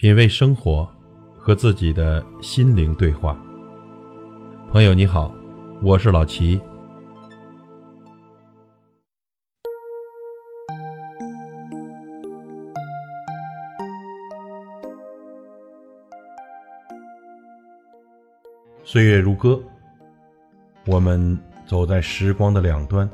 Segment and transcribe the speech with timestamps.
[0.00, 0.88] 品味生活，
[1.36, 3.38] 和自己的心灵对话。
[4.70, 5.30] 朋友你好，
[5.82, 6.58] 我是老齐。
[18.82, 19.62] 岁月如歌，
[20.86, 23.06] 我们走在时光的两端，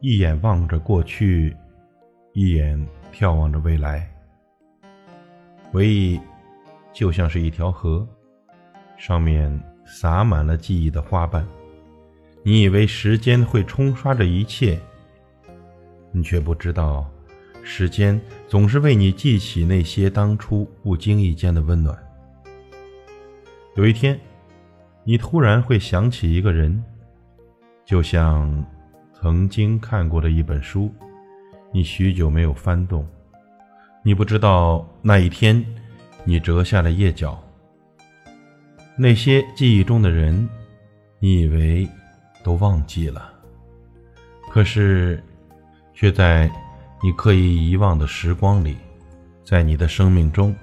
[0.00, 1.56] 一眼望着过去，
[2.34, 4.06] 一眼眺望着未来。
[5.72, 6.20] 回忆
[6.92, 8.06] 就像是一条河，
[8.96, 9.48] 上面
[9.86, 11.46] 洒满了记忆的花瓣。
[12.42, 14.80] 你以为时间会冲刷着一切，
[16.10, 17.08] 你却不知道，
[17.62, 21.96] 时间总是为你记起那些当初不经意间的温暖。
[23.76, 24.18] 有一天，
[25.04, 26.82] 你突然会想起一个人，
[27.84, 28.66] 就像
[29.12, 30.92] 曾经看过的一本书，
[31.72, 33.06] 你许久没有翻动。
[34.02, 35.62] 你不知道那一天，
[36.24, 37.38] 你折下了页角。
[38.96, 40.48] 那些记忆中的人，
[41.18, 41.86] 你以为
[42.42, 43.30] 都忘记了，
[44.50, 45.22] 可是，
[45.92, 46.50] 却在
[47.02, 48.74] 你刻意遗忘的时光里，
[49.44, 50.56] 在你的生命中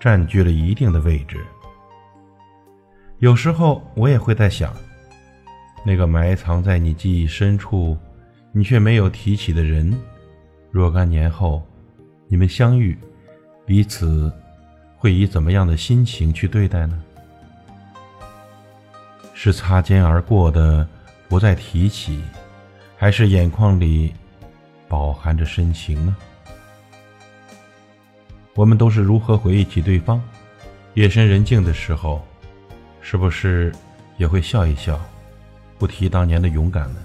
[0.00, 1.44] 占据了一定的位置。
[3.18, 4.74] 有时候，我也会在想，
[5.84, 7.98] 那个埋藏在你记忆深处，
[8.50, 9.94] 你却没有提起的人，
[10.70, 11.62] 若干年后。
[12.30, 12.96] 你们相遇，
[13.64, 14.30] 彼此
[14.98, 17.02] 会以怎么样的心情去对待呢？
[19.32, 20.86] 是擦肩而过的
[21.26, 22.22] 不再提起，
[22.98, 24.12] 还是眼眶里
[24.86, 26.14] 饱含着深情呢？
[28.54, 30.22] 我们都是如何回忆起对方？
[30.94, 32.20] 夜深人静的时候，
[33.00, 33.74] 是不是
[34.18, 35.00] 也会笑一笑，
[35.78, 37.00] 不提当年的勇敢呢？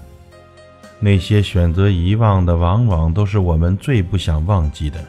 [1.00, 5.02] 那些选择遗忘的，往往都是我们最不想忘记的。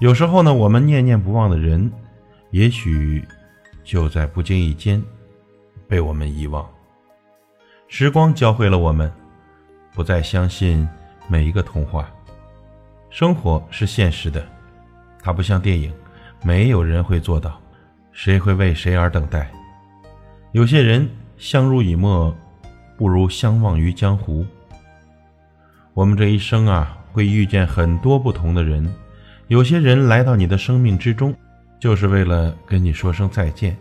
[0.00, 1.90] 有时候呢，我们念念不忘的人，
[2.52, 3.26] 也许
[3.82, 5.02] 就在不经意间
[5.88, 6.64] 被我们遗忘。
[7.88, 9.10] 时光教会了我们，
[9.92, 10.88] 不再相信
[11.26, 12.08] 每一个童话。
[13.10, 14.46] 生活是现实的，
[15.20, 15.92] 它不像电影，
[16.44, 17.60] 没有人会做到，
[18.12, 19.50] 谁会为谁而等待？
[20.52, 22.32] 有些人相濡以沫，
[22.96, 24.46] 不如相忘于江湖。
[25.92, 28.88] 我们这一生啊，会遇见很多不同的人。
[29.48, 31.34] 有些人来到你的生命之中，
[31.80, 33.72] 就是为了跟你说声再见；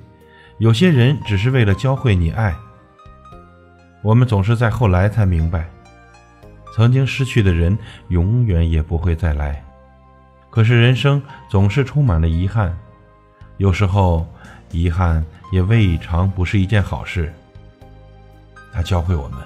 [0.60, 2.56] 有些人只是为了教会你爱。
[4.02, 5.70] 我们总是在后来才明白，
[6.74, 9.62] 曾经失去的人永远也不会再来。
[10.50, 12.74] 可是人生总是充满了遗憾，
[13.58, 14.26] 有时候
[14.72, 17.34] 遗憾也未尝不是一件好事。
[18.72, 19.40] 它教会我们，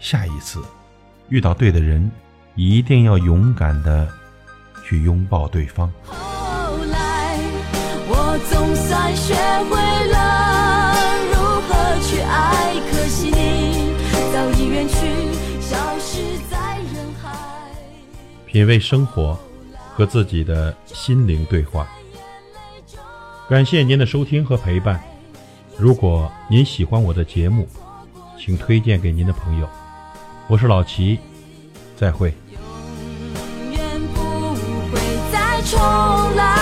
[0.00, 0.60] 下一次
[1.28, 2.10] 遇到对的人，
[2.56, 4.08] 一定要勇敢的。
[4.88, 5.92] 去拥抱对方。
[6.06, 6.16] 后
[6.90, 7.38] 来，
[8.08, 9.34] 我总算学
[9.68, 9.76] 会
[10.08, 10.96] 了
[11.28, 11.36] 如
[11.68, 13.92] 何去爱，可惜你
[14.32, 14.96] 早已远去，
[15.60, 17.36] 消失在人海。
[18.46, 19.38] 品味生活，
[19.94, 21.86] 和自己的心灵对话。
[23.46, 24.98] 感谢您的收听和陪伴。
[25.76, 27.68] 如果您喜欢我的节目，
[28.38, 29.68] 请推荐给您的朋友。
[30.46, 31.18] 我是老齐，
[31.94, 32.32] 再会。
[35.62, 36.57] 重来。